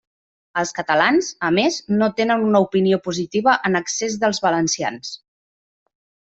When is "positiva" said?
3.09-3.55